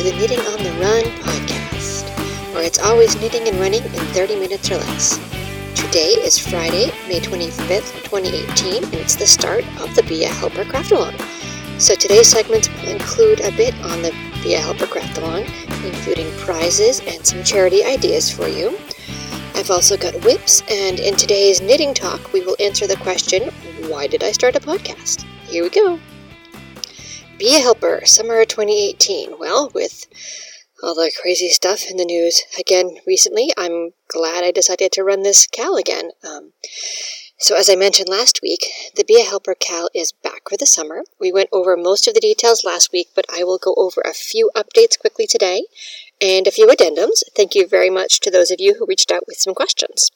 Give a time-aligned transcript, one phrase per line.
[0.00, 2.08] to the Knitting on the Run podcast,
[2.54, 5.18] where it's always knitting and running in 30 minutes or less.
[5.74, 10.64] Today is Friday, May 25th, 2018, and it's the start of the Be a Helper
[10.64, 11.14] Craft Along.
[11.78, 15.44] So today's segments will include a bit on the Be a Helper Craft Along,
[15.84, 18.78] including prizes and some charity ideas for you.
[19.54, 23.50] I've also got WIPs, and in today's knitting talk, we will answer the question
[23.90, 25.26] why did I start a podcast?
[25.46, 26.00] Here we go.
[27.40, 29.38] Be a Helper, summer 2018.
[29.38, 30.04] Well, with
[30.82, 35.22] all the crazy stuff in the news again recently, I'm glad I decided to run
[35.22, 36.10] this Cal again.
[36.22, 36.52] Um,
[37.38, 40.66] so, as I mentioned last week, the Be a Helper Cal is back for the
[40.66, 41.02] summer.
[41.18, 44.12] We went over most of the details last week, but I will go over a
[44.12, 45.64] few updates quickly today
[46.20, 47.22] and a few addendums.
[47.34, 50.10] Thank you very much to those of you who reached out with some questions.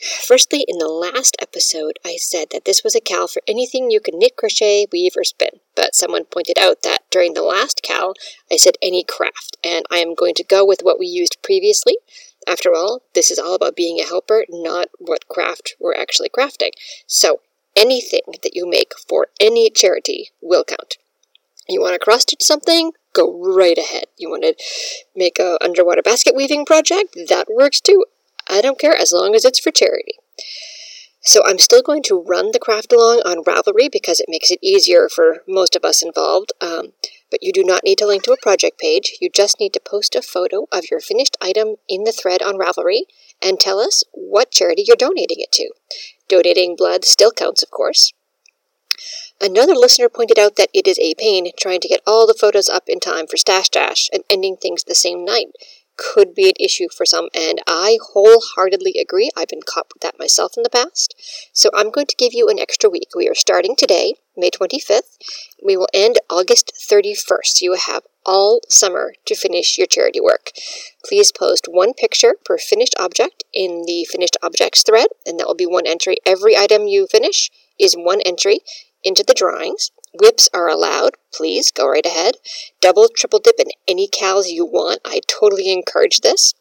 [0.00, 4.00] Firstly, in the last episode, I said that this was a cal for anything you
[4.00, 5.60] can knit, crochet, weave, or spin.
[5.76, 8.14] But someone pointed out that during the last cal,
[8.50, 11.98] I said any craft, and I am going to go with what we used previously.
[12.48, 16.70] After all, this is all about being a helper, not what craft we're actually crafting.
[17.06, 17.40] So,
[17.76, 20.96] anything that you make for any charity will count.
[21.68, 22.92] You want to cross stitch something?
[23.12, 24.04] Go right ahead.
[24.16, 24.54] You want to
[25.14, 27.16] make a underwater basket weaving project?
[27.28, 28.06] That works too.
[28.50, 30.14] I don't care as long as it's for charity.
[31.22, 34.58] So I'm still going to run the craft along on Ravelry because it makes it
[34.62, 36.52] easier for most of us involved.
[36.60, 36.92] Um,
[37.30, 39.18] but you do not need to link to a project page.
[39.20, 42.58] You just need to post a photo of your finished item in the thread on
[42.58, 43.02] Ravelry
[43.42, 45.70] and tell us what charity you're donating it to.
[46.28, 48.12] Donating blood still counts, of course.
[49.40, 52.68] Another listener pointed out that it is a pain trying to get all the photos
[52.68, 55.46] up in time for Stash Dash and ending things the same night
[56.00, 59.30] could be an issue for some, and I wholeheartedly agree.
[59.36, 61.14] I've been caught with that myself in the past.
[61.52, 63.08] So I'm going to give you an extra week.
[63.14, 65.18] We are starting today, May 25th.
[65.62, 67.60] We will end August 31st.
[67.60, 70.52] You have all summer to finish your charity work.
[71.04, 75.54] Please post one picture per finished object in the finished objects thread, and that will
[75.54, 76.16] be one entry.
[76.24, 78.60] Every item you finish is one entry
[79.04, 79.90] into the drawings.
[80.12, 81.14] WIPs are allowed.
[81.32, 82.36] Please go right ahead.
[82.80, 85.00] Double, triple dip in any cals you want.
[85.04, 86.54] I totally encourage this.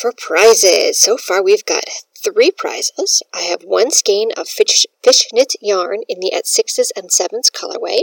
[0.00, 1.84] For prizes, so far we've got
[2.24, 3.22] three prizes.
[3.32, 7.50] I have one skein of fish, fish knit yarn in the at sixes and sevens
[7.50, 8.00] colorway,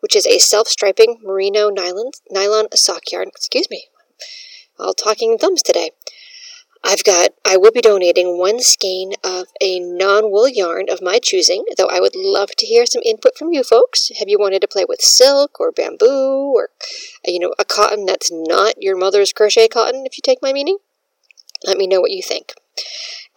[0.00, 3.28] which is a self-striping merino nylon nylon sock yarn.
[3.28, 3.86] Excuse me,
[4.78, 5.90] all talking thumbs today.
[6.84, 11.18] I've got, I will be donating one skein of a non wool yarn of my
[11.18, 14.10] choosing, though I would love to hear some input from you folks.
[14.18, 16.70] Have you wanted to play with silk or bamboo or,
[17.24, 20.78] you know, a cotton that's not your mother's crochet cotton, if you take my meaning?
[21.64, 22.52] Let me know what you think.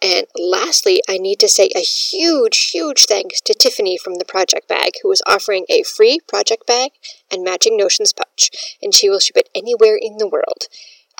[0.02, 4.66] And lastly, I need to say a huge, huge thanks to Tiffany from the Project
[4.66, 6.92] Bag, who is offering a free project bag
[7.30, 8.50] and matching Notions pouch,
[8.82, 10.68] and she will ship it anywhere in the world.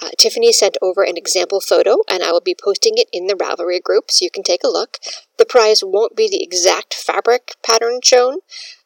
[0.03, 3.35] Uh, Tiffany sent over an example photo, and I will be posting it in the
[3.35, 4.99] Ravelry group so you can take a look.
[5.39, 8.39] The prize won't be the exact fabric pattern shown,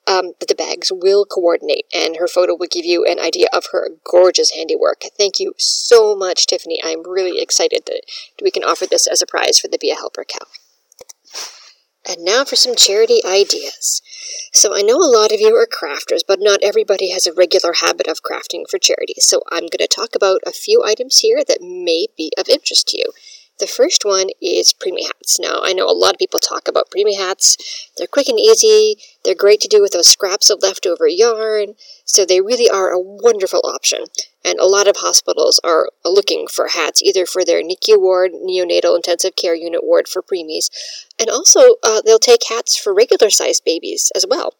[0.07, 3.67] um, but the bags will coordinate, and her photo will give you an idea of
[3.73, 5.05] her gorgeous handiwork.
[5.17, 6.81] Thank you so much, Tiffany.
[6.85, 8.03] I'm really excited that
[8.43, 10.49] we can offer this as a prize for the Be a Helper Cal.
[12.07, 14.03] And now for some charity ideas.
[14.53, 17.75] So I know a lot of you are crafters, but not everybody has a regular
[17.81, 19.15] habit of crafting for charity.
[19.19, 22.89] So I'm going to talk about a few items here that may be of interest
[22.89, 23.13] to you.
[23.61, 25.39] The first one is preemie hats.
[25.39, 27.57] Now, I know a lot of people talk about preemie hats.
[27.97, 28.97] They're quick and easy.
[29.25, 31.75] They're great to do with those scraps of leftover yarn.
[32.05, 34.07] So they really are a wonderful option.
[34.45, 38.95] And a lot of hospitals are looking for hats, either for their NICU ward, neonatal
[38.95, 40.69] intensive care unit ward for preemies,
[41.19, 44.55] and also uh, they'll take hats for regular sized babies as well.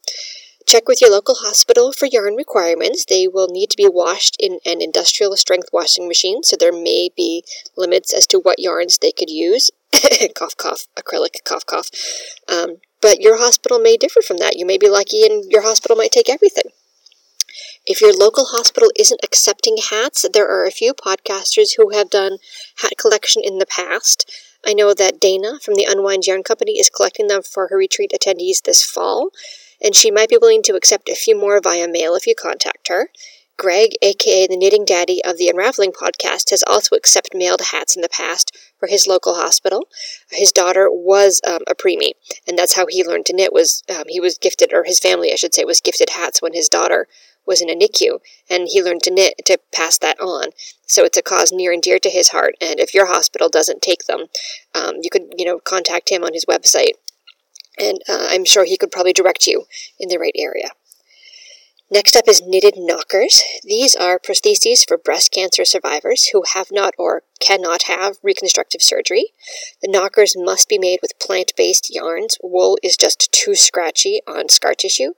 [0.67, 3.05] Check with your local hospital for yarn requirements.
[3.05, 7.11] They will need to be washed in an industrial strength washing machine, so there may
[7.15, 7.45] be
[7.77, 9.71] limits as to what yarns they could use.
[10.35, 11.91] cough, cough, acrylic, cough, cough.
[12.49, 14.57] Um, but your hospital may differ from that.
[14.57, 16.73] You may be lucky and your hospital might take everything.
[17.87, 22.39] If your local hospital isn't accepting hats, there are a few podcasters who have done
[22.79, 24.31] hat collection in the past.
[24.67, 28.13] I know that Dana from the Unwind Yarn Company is collecting them for her retreat
[28.15, 29.31] attendees this fall
[29.83, 32.89] and she might be willing to accept a few more via mail if you contact
[32.89, 33.11] her.
[33.57, 38.03] Greg, aka the Knitting Daddy of the Unraveling podcast, has also accepted mailed hats in
[38.03, 39.87] the past for his local hospital.
[40.31, 42.15] His daughter was um, a preemie,
[42.49, 43.53] and that's how he learned to knit.
[43.53, 46.53] Was um, he was gifted, or his family, I should say, was gifted hats when
[46.53, 47.07] his daughter
[47.47, 50.51] was in a NICU, and he learned to knit to pass that on.
[50.87, 52.55] So it's a cause near and dear to his heart.
[52.61, 54.27] And if your hospital doesn't take them,
[54.75, 56.93] um, you could, you know, contact him on his website
[57.79, 59.65] and uh, I'm sure he could probably direct you
[59.99, 60.71] in the right area.
[61.95, 63.41] Next up is knitted knockers.
[63.63, 69.27] These are prostheses for breast cancer survivors who have not or cannot have reconstructive surgery.
[69.81, 72.37] The knockers must be made with plant based yarns.
[72.43, 75.13] Wool is just too scratchy on scar tissue.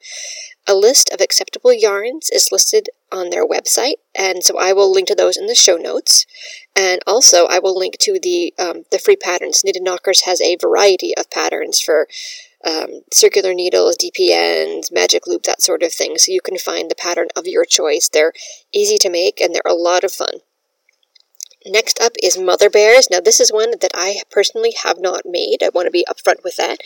[0.67, 5.09] A list of acceptable yarns is listed on their website, and so I will link
[5.09, 6.27] to those in the show notes.
[6.75, 9.63] And also, I will link to the um, the free patterns.
[9.65, 12.07] Knitted Knockers has a variety of patterns for
[12.67, 16.19] um, circular needles, DPNs, magic loop, that sort of thing.
[16.19, 18.09] So you can find the pattern of your choice.
[18.13, 18.33] They're
[18.75, 20.41] easy to make and they're a lot of fun.
[21.69, 23.09] Next up is Mother Bears.
[23.11, 25.65] Now, this is one that I personally have not made.
[25.65, 26.79] I want to be upfront with that.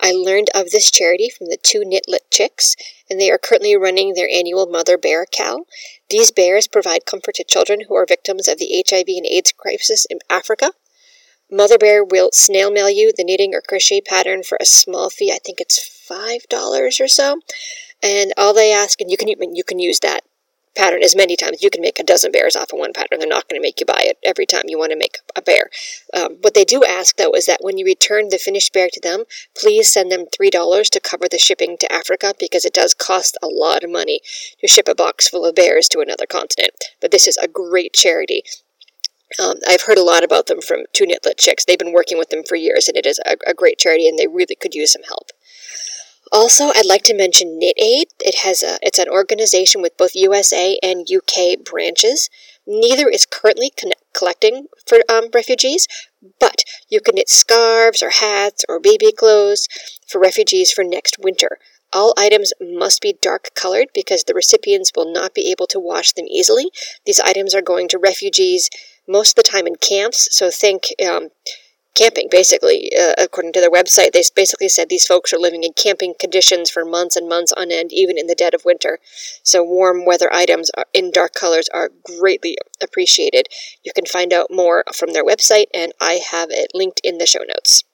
[0.00, 2.74] I learned of this charity from the two Knit Lit Chicks,
[3.10, 5.66] and they are currently running their annual Mother Bear Cal.
[6.08, 10.06] These bears provide comfort to children who are victims of the HIV and AIDS crisis
[10.08, 10.72] in Africa.
[11.50, 15.32] Mother Bear will snail mail you the knitting or crochet pattern for a small fee.
[15.32, 17.40] I think it's five dollars or so.
[18.02, 20.22] And all they ask, and you can you can use that
[20.76, 21.62] pattern as many times.
[21.62, 23.18] You can make a dozen bears off of one pattern.
[23.18, 25.42] They're not going to make you buy it every time you want to make a
[25.42, 25.70] bear.
[26.14, 29.00] Um, what they do ask, though, is that when you return the finished bear to
[29.00, 29.24] them,
[29.56, 33.46] please send them $3 to cover the shipping to Africa because it does cost a
[33.46, 34.20] lot of money
[34.60, 36.74] to ship a box full of bears to another continent.
[37.00, 38.42] But this is a great charity.
[39.40, 41.64] Um, I've heard a lot about them from Two Knit Lit Chicks.
[41.64, 44.18] They've been working with them for years, and it is a, a great charity, and
[44.18, 45.30] they really could use some help.
[46.30, 48.08] Also, I'd like to mention Knit Aid.
[48.20, 52.30] It has a it's an organization with both USA and UK branches.
[52.66, 55.86] Neither is currently con- collecting for um, refugees,
[56.40, 59.68] but you can knit scarves or hats or baby clothes
[60.08, 61.58] for refugees for next winter.
[61.92, 66.12] All items must be dark colored because the recipients will not be able to wash
[66.12, 66.70] them easily.
[67.04, 68.70] These items are going to refugees
[69.08, 71.30] most of the time in camps, so think um,
[71.94, 72.90] camping, basically.
[72.98, 76.70] Uh, according to their website, they basically said these folks are living in camping conditions
[76.70, 78.98] for months and months on end, even in the dead of winter.
[79.42, 83.48] So, warm weather items in dark colors are greatly appreciated.
[83.82, 87.26] You can find out more from their website, and I have it linked in the
[87.26, 87.84] show notes.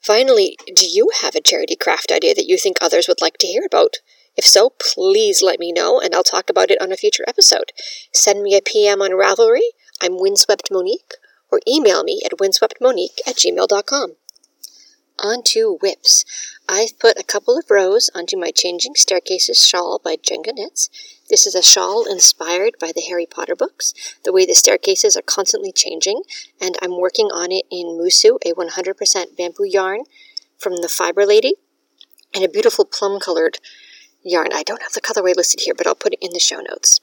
[0.00, 3.46] Finally, do you have a charity craft idea that you think others would like to
[3.46, 3.98] hear about?
[4.36, 7.72] If so, please let me know and I'll talk about it on a future episode.
[8.12, 9.68] Send me a PM on Ravelry.
[10.00, 11.14] I'm Windswept Monique
[11.50, 14.16] or email me at windsweptmonique at gmail.com.
[15.18, 16.24] On to WIPs.
[16.68, 20.88] I've put a couple of rows onto my Changing Staircases shawl by Jenga Knits.
[21.28, 23.92] This is a shawl inspired by the Harry Potter books,
[24.24, 26.22] the way the staircases are constantly changing,
[26.60, 30.04] and I'm working on it in Musu, a 100% bamboo yarn
[30.58, 31.54] from the Fiber Lady,
[32.34, 33.58] and a beautiful plum colored
[34.24, 34.52] yarn.
[34.52, 37.00] I don't have the colorway listed here, but I'll put it in the show notes.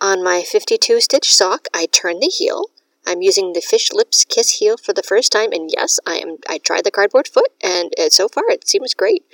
[0.00, 2.70] On my 52 stitch sock, I turn the heel
[3.06, 6.38] I'm using the Fish Lips Kiss heel for the first time, and yes, I am.
[6.48, 9.24] I tried the cardboard foot, and uh, so far it seems great.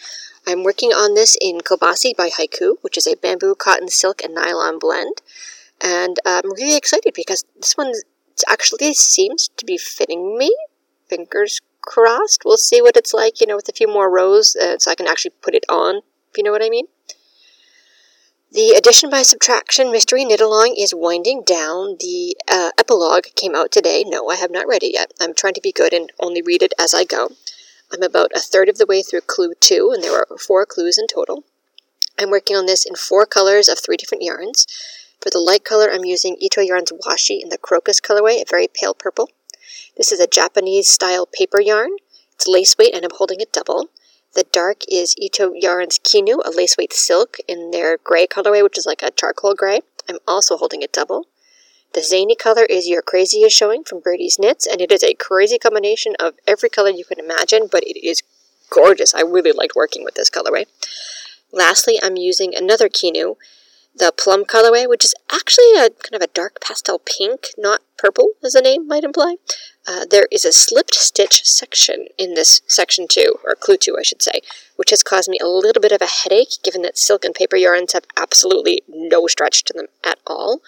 [0.47, 4.35] I'm working on this in Kobasi by HiKoo, which is a bamboo, cotton, silk, and
[4.35, 5.23] nylon blend,
[5.81, 7.93] and I'm really excited because this one
[8.49, 10.55] actually seems to be fitting me.
[11.09, 12.43] Fingers crossed.
[12.45, 14.97] We'll see what it's like, you know, with a few more rows, uh, so I
[14.97, 16.01] can actually put it on.
[16.31, 16.87] If you know what I mean.
[18.53, 21.97] The addition by subtraction mystery knit along is winding down.
[22.01, 24.05] The uh, epilogue came out today.
[24.05, 25.13] No, I have not read it yet.
[25.21, 27.31] I'm trying to be good and only read it as I go.
[27.93, 30.99] I'm about a third of the way through clue two, and there are four clues
[30.99, 31.45] in total.
[32.19, 34.67] I'm working on this in four colors of three different yarns.
[35.21, 38.69] For the light color, I'm using Ito Yarns Washi in the Crocus colorway, a very
[38.69, 39.31] pale purple.
[39.97, 41.91] This is a Japanese style paper yarn.
[42.35, 43.91] It's lace weight, and I'm holding it double.
[44.35, 48.79] The dark is Ito Yarn's Kinu, a lace weight silk in their gray colorway, which
[48.79, 49.81] is like a charcoal gray.
[50.09, 51.27] I'm also holding it double.
[51.95, 55.15] The zany color is Your Crazy is showing from Birdie's Knits, and it is a
[55.15, 58.23] crazy combination of every color you can imagine, but it is
[58.71, 59.13] gorgeous.
[59.15, 60.67] I really liked working with this colorway.
[61.51, 63.35] Lastly, I'm using another Kinu
[63.95, 68.31] the plum colorway, which is actually a kind of a dark pastel pink, not purple,
[68.43, 69.37] as the name might imply.
[69.89, 74.03] Uh, there is a slipped stitch section in this section two, or clue two, I
[74.03, 74.41] should say,
[74.77, 77.57] which has caused me a little bit of a headache, given that silk and paper
[77.57, 80.61] yarns have absolutely no stretch to them at all.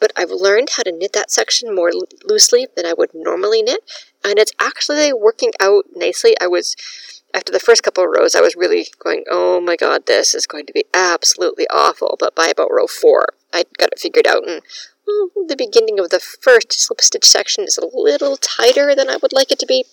[0.00, 1.90] But I've learned how to knit that section more
[2.24, 3.80] loosely than I would normally knit,
[4.24, 6.36] and it's actually working out nicely.
[6.40, 6.76] I was
[7.34, 10.46] after the first couple of rows, I was really going, oh my god, this is
[10.46, 12.16] going to be absolutely awful.
[12.18, 14.62] But by about row four, I got it figured out, and
[15.08, 19.16] Hmm, the beginning of the first slip stitch section is a little tighter than I
[19.22, 19.84] would like it to be.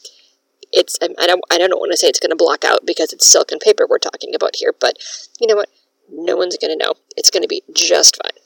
[0.71, 3.13] It's um, I don't I don't want to say it's going to block out because
[3.13, 4.97] it's silk and paper we're talking about here, but
[5.39, 5.69] you know what?
[6.11, 6.95] No one's going to know.
[7.15, 8.41] It's going to be just fine.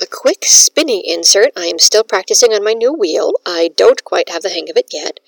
[0.00, 1.52] A quick spinning insert.
[1.56, 3.32] I am still practicing on my new wheel.
[3.46, 5.20] I don't quite have the hang of it yet.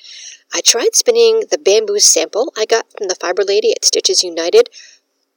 [0.52, 4.68] I tried spinning the bamboo sample I got from the Fiber Lady at Stitches United.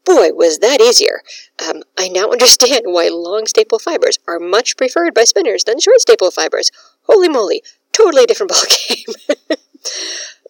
[0.05, 1.21] Boy, was that easier.
[1.63, 6.01] Um, I now understand why long staple fibers are much preferred by spinners than short
[6.01, 6.71] staple fibers.
[7.03, 9.15] Holy moly, totally different ballgame.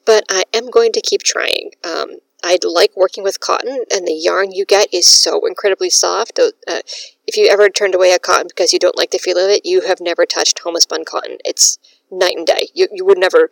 [0.06, 1.72] but I am going to keep trying.
[1.84, 6.40] Um, I like working with cotton, and the yarn you get is so incredibly soft.
[6.40, 6.82] Uh,
[7.28, 9.64] if you ever turned away a cotton because you don't like the feel of it,
[9.64, 11.38] you have never touched homespun cotton.
[11.46, 11.78] It's
[12.10, 12.70] night and day.
[12.74, 13.50] You, you would never,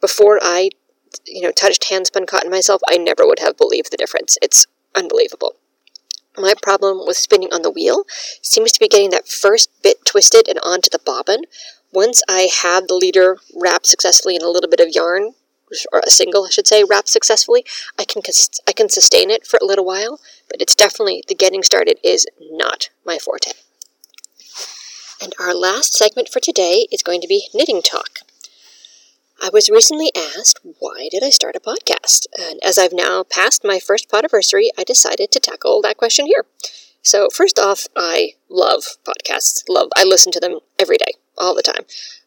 [0.00, 0.70] before I,
[1.26, 4.38] you know, touched handspun cotton myself, I never would have believed the difference.
[4.40, 5.56] It's unbelievable.
[6.36, 8.04] My problem with spinning on the wheel
[8.42, 11.44] seems to be getting that first bit twisted and onto the bobbin.
[11.92, 15.34] Once I have the leader wrapped successfully in a little bit of yarn,
[15.92, 17.64] or a single, I should say, wrapped successfully,
[17.98, 18.22] I can
[18.66, 22.26] I can sustain it for a little while, but it's definitely the getting started is
[22.40, 23.52] not my forte.
[25.22, 28.18] And our last segment for today is going to be knitting talk.
[29.44, 32.24] I was recently asked, why did I start a podcast?
[32.40, 36.46] And as I've now passed my first podiversary, I decided to tackle that question here.
[37.02, 39.64] So, first off, I love podcasts.
[39.68, 41.84] Love, I listen to them every day, all the time.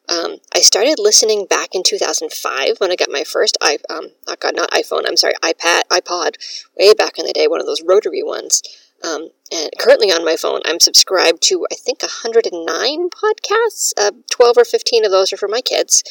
[0.07, 4.09] Um, I started listening back in 2005 when I got my first i um,
[4.39, 5.05] God, not iPhone.
[5.07, 6.35] I'm sorry, iPad, iPod,
[6.77, 8.61] way back in the day, one of those rotary ones.
[9.03, 13.91] Um, and currently on my phone, I'm subscribed to I think 109 podcasts.
[13.97, 16.03] Uh, 12 or 15 of those are for my kids.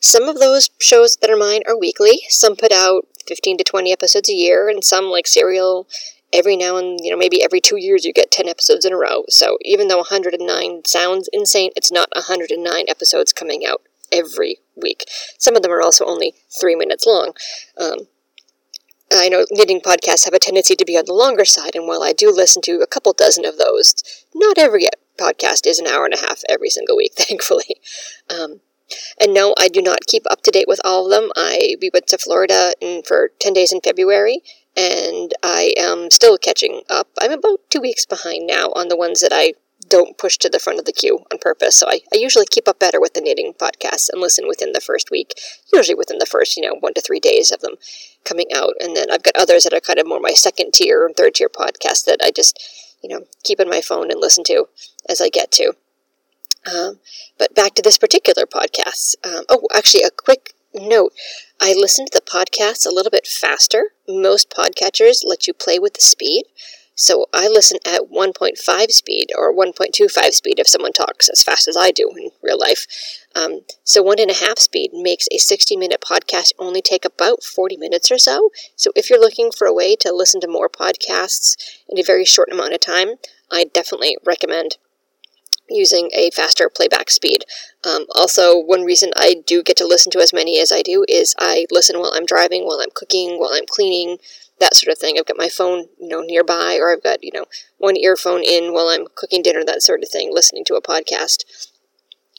[0.00, 2.20] Some of those shows that are mine are weekly.
[2.28, 5.86] Some put out 15 to 20 episodes a year, and some like Serial
[6.34, 8.96] every now and you know maybe every two years you get 10 episodes in a
[8.96, 15.04] row so even though 109 sounds insane it's not 109 episodes coming out every week
[15.38, 17.32] some of them are also only three minutes long
[17.78, 18.08] um,
[19.14, 22.02] i know knitting podcasts have a tendency to be on the longer side and while
[22.02, 23.94] i do listen to a couple dozen of those
[24.34, 24.86] not every
[25.18, 27.76] podcast is an hour and a half every single week thankfully
[28.30, 28.60] um,
[29.20, 31.30] and no, I do not keep up to date with all of them.
[31.36, 34.42] I we went to Florida in, for ten days in February,
[34.76, 37.08] and I am still catching up.
[37.20, 39.54] I'm about two weeks behind now on the ones that I
[39.94, 41.76] don't push to the front of the queue on purpose.
[41.76, 44.80] So I, I usually keep up better with the knitting podcasts and listen within the
[44.80, 45.34] first week,
[45.72, 47.74] usually within the first, you know, one to three days of them
[48.24, 48.74] coming out.
[48.80, 51.36] And then I've got others that are kind of more my second tier and third
[51.36, 52.58] tier podcasts that I just,
[53.04, 54.66] you know, keep in my phone and listen to
[55.08, 55.74] as I get to.
[56.66, 56.98] Um,
[57.38, 59.14] but back to this particular podcast.
[59.24, 61.12] Um, oh, actually, a quick note.
[61.60, 63.90] I listen to the podcasts a little bit faster.
[64.08, 66.46] Most podcatchers let you play with the speed.
[66.94, 71.76] So I listen at 1.5 speed or 1.25 speed if someone talks as fast as
[71.76, 72.86] I do in real life.
[73.34, 77.42] Um, so one and a half speed makes a 60 minute podcast only take about
[77.42, 78.50] 40 minutes or so.
[78.76, 81.56] So if you're looking for a way to listen to more podcasts
[81.88, 83.14] in a very short amount of time,
[83.50, 84.76] I definitely recommend
[85.68, 87.44] using a faster playback speed.
[87.84, 91.04] Um, also, one reason I do get to listen to as many as I do
[91.08, 94.18] is I listen while I'm driving, while I'm cooking, while I'm cleaning,
[94.60, 95.16] that sort of thing.
[95.18, 97.46] I've got my phone, you know, nearby, or I've got, you know,
[97.78, 101.44] one earphone in while I'm cooking dinner, that sort of thing, listening to a podcast.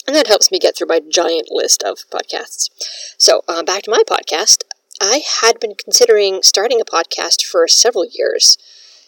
[0.08, 2.70] And that helps me get through my giant list of podcasts.
[3.18, 4.64] So, uh, back to my podcast.
[5.02, 8.58] I had been considering starting a podcast for several years.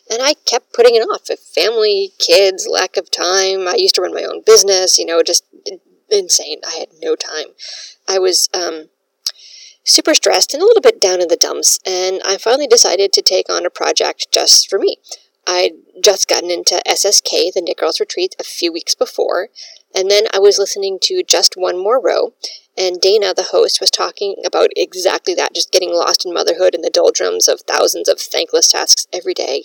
[0.09, 1.27] And I kept putting it off.
[1.53, 3.67] Family, kids, lack of time.
[3.67, 5.43] I used to run my own business, you know, just
[6.09, 6.61] insane.
[6.65, 7.47] I had no time.
[8.07, 8.89] I was um,
[9.83, 13.21] super stressed and a little bit down in the dumps, and I finally decided to
[13.21, 14.97] take on a project just for me.
[15.47, 15.71] I'd
[16.03, 19.47] just gotten into SSK, the Knit Girls Retreat, a few weeks before,
[19.97, 22.33] and then I was listening to Just One More Row,
[22.77, 26.83] and Dana, the host, was talking about exactly that just getting lost in motherhood and
[26.83, 29.63] the doldrums of thousands of thankless tasks every day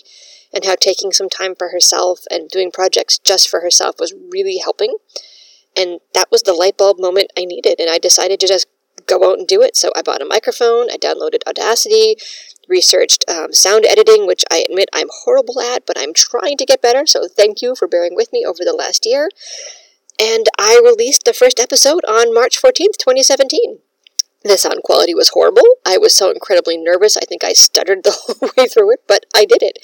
[0.51, 4.57] and how taking some time for herself and doing projects just for herself was really
[4.57, 4.97] helping.
[5.77, 8.65] And that was the light bulb moment I needed, and I decided to just
[9.05, 9.75] go out and do it.
[9.75, 12.15] So I bought a microphone, I downloaded Audacity,
[12.67, 16.81] researched um, sound editing, which I admit I'm horrible at, but I'm trying to get
[16.81, 17.05] better.
[17.05, 19.29] So thank you for bearing with me over the last year.
[20.19, 23.79] And I released the first episode on March 14th, 2017.
[24.43, 25.63] The sound quality was horrible.
[25.85, 27.15] I was so incredibly nervous.
[27.15, 29.79] I think I stuttered the whole way through it, but I did it.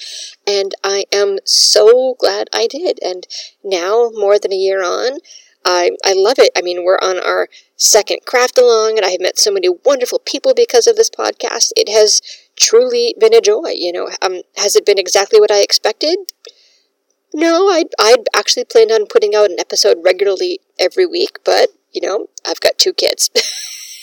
[0.46, 2.98] And I am so glad I did.
[3.02, 3.26] And
[3.64, 5.18] now, more than a year on,
[5.64, 6.50] I, I love it.
[6.56, 10.20] I mean, we're on our second craft along, and I have met so many wonderful
[10.24, 11.72] people because of this podcast.
[11.76, 12.20] It has
[12.56, 13.72] truly been a joy.
[13.74, 16.18] You know, um, has it been exactly what I expected?
[17.32, 22.00] No, I I actually planned on putting out an episode regularly every week, but you
[22.06, 23.30] know, I've got two kids.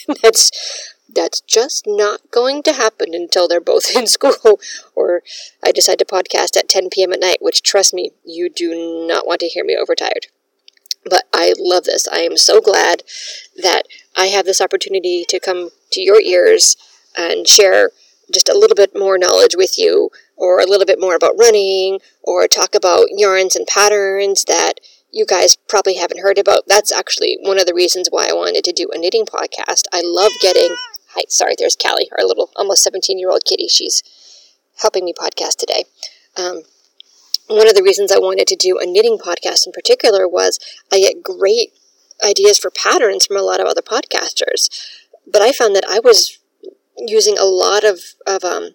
[0.21, 4.59] that's that's just not going to happen until they're both in school
[4.95, 5.23] or
[5.63, 7.13] I decide to podcast at 10 p.m.
[7.13, 10.27] at night, which trust me, you do not want to hear me overtired.
[11.09, 12.07] But I love this.
[12.07, 13.03] I am so glad
[13.55, 13.83] that
[14.15, 16.75] I have this opportunity to come to your ears
[17.17, 17.91] and share
[18.33, 21.99] just a little bit more knowledge with you, or a little bit more about running,
[22.21, 24.75] or talk about yarns and patterns that
[25.11, 26.63] you guys probably haven't heard about.
[26.67, 29.83] That's actually one of the reasons why I wanted to do a knitting podcast.
[29.93, 30.75] I love getting.
[31.15, 33.67] Hi, sorry, there's Callie, our little almost 17 year old kitty.
[33.67, 34.03] She's
[34.81, 35.85] helping me podcast today.
[36.35, 36.63] Um,
[37.47, 40.59] one of the reasons I wanted to do a knitting podcast in particular was
[40.91, 41.71] I get great
[42.23, 44.69] ideas for patterns from a lot of other podcasters.
[45.25, 46.39] But I found that I was
[46.97, 48.71] using a lot of, of um,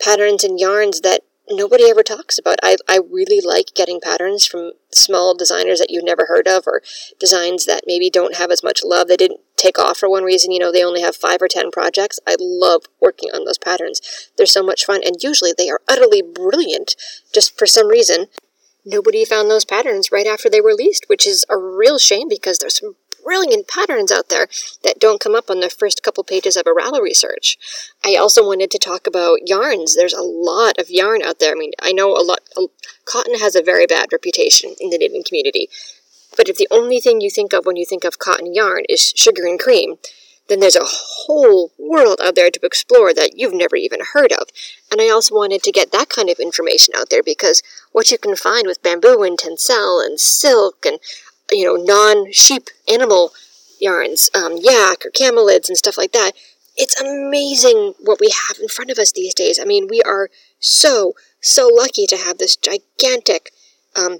[0.00, 2.58] patterns and yarns that nobody ever talks about.
[2.62, 6.82] I, I really like getting patterns from small designers that you've never heard of or
[7.18, 9.08] designs that maybe don't have as much love.
[9.08, 10.52] They didn't take off for one reason.
[10.52, 12.20] You know, they only have five or ten projects.
[12.26, 14.30] I love working on those patterns.
[14.36, 16.96] They're so much fun, and usually they are utterly brilliant.
[17.32, 18.26] Just for some reason,
[18.84, 22.58] nobody found those patterns right after they were released, which is a real shame because
[22.58, 22.96] there's some
[23.28, 24.48] brilliant patterns out there
[24.84, 27.58] that don't come up on the first couple pages of a Ravelry search.
[28.02, 29.94] I also wanted to talk about yarns.
[29.94, 31.52] There's a lot of yarn out there.
[31.52, 32.40] I mean, I know a lot.
[32.56, 32.62] A,
[33.04, 35.68] cotton has a very bad reputation in the knitting community.
[36.38, 39.12] But if the only thing you think of when you think of cotton yarn is
[39.14, 39.96] sugar and cream,
[40.48, 44.48] then there's a whole world out there to explore that you've never even heard of.
[44.90, 48.16] And I also wanted to get that kind of information out there because what you
[48.16, 50.98] can find with bamboo and tencel and silk and
[51.50, 53.32] you know, non-sheep animal
[53.80, 56.32] yarns, um, yak or camelids and stuff like that.
[56.76, 59.58] It's amazing what we have in front of us these days.
[59.60, 63.50] I mean, we are so, so lucky to have this gigantic
[63.96, 64.18] um,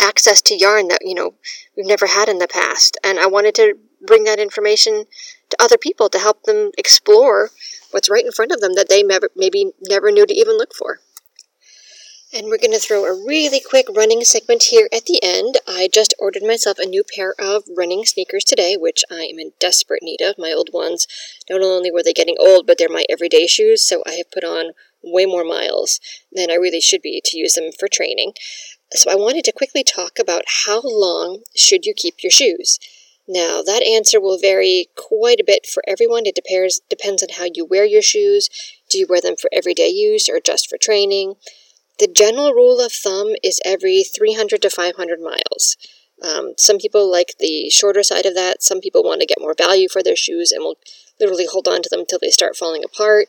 [0.00, 1.34] access to yarn that, you know,
[1.76, 2.96] we've never had in the past.
[3.04, 3.74] And I wanted to
[4.06, 5.04] bring that information
[5.50, 7.50] to other people to help them explore
[7.90, 11.00] what's right in front of them that they maybe never knew to even look for.
[12.30, 15.56] And we're going to throw a really quick running segment here at the end.
[15.66, 19.52] I just ordered myself a new pair of running sneakers today, which I am in
[19.58, 20.36] desperate need of.
[20.36, 21.06] My old ones,
[21.48, 24.44] not only were they getting old, but they're my everyday shoes, so I have put
[24.44, 24.72] on
[25.02, 26.00] way more miles
[26.30, 28.34] than I really should be to use them for training.
[28.92, 32.78] So I wanted to quickly talk about how long should you keep your shoes.
[33.26, 36.26] Now, that answer will vary quite a bit for everyone.
[36.26, 38.50] It depends, depends on how you wear your shoes.
[38.90, 41.36] Do you wear them for everyday use or just for training?
[41.98, 45.76] The general rule of thumb is every 300 to 500 miles.
[46.22, 48.62] Um, some people like the shorter side of that.
[48.62, 50.78] Some people want to get more value for their shoes and will
[51.20, 53.28] literally hold on to them until they start falling apart.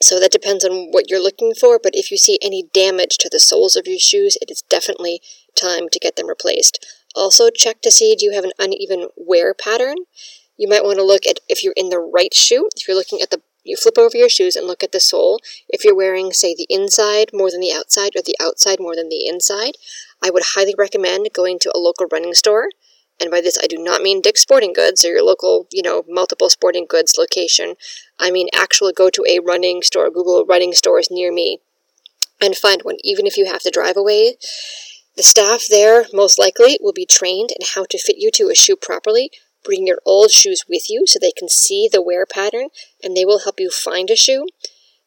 [0.00, 3.28] So that depends on what you're looking for, but if you see any damage to
[3.30, 5.20] the soles of your shoes, it is definitely
[5.56, 6.86] time to get them replaced.
[7.16, 9.96] Also, check to see do you have an uneven wear pattern.
[10.56, 12.68] You might want to look at if you're in the right shoe.
[12.76, 15.38] If you're looking at the you flip over your shoes and look at the sole.
[15.68, 19.08] If you're wearing, say, the inside more than the outside or the outside more than
[19.08, 19.76] the inside,
[20.22, 22.70] I would highly recommend going to a local running store.
[23.20, 26.04] And by this, I do not mean Dick's Sporting Goods or your local, you know,
[26.08, 27.74] multiple sporting goods location.
[28.18, 31.60] I mean actually go to a running store, Google running stores near me,
[32.40, 34.36] and find one, even if you have to drive away.
[35.16, 38.54] The staff there, most likely, will be trained in how to fit you to a
[38.54, 39.32] shoe properly,
[39.64, 42.68] Bring your old shoes with you so they can see the wear pattern
[43.02, 44.46] and they will help you find a shoe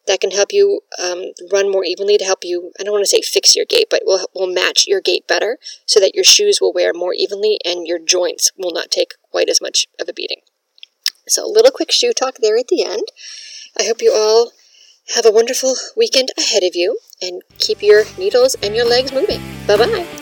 [0.07, 3.09] that can help you um, run more evenly to help you, I don't want to
[3.09, 6.59] say fix your gait, but will, will match your gait better so that your shoes
[6.59, 10.13] will wear more evenly and your joints will not take quite as much of a
[10.13, 10.41] beating.
[11.27, 13.03] So, a little quick shoe talk there at the end.
[13.79, 14.51] I hope you all
[15.15, 19.41] have a wonderful weekend ahead of you and keep your needles and your legs moving.
[19.67, 20.20] Bye bye.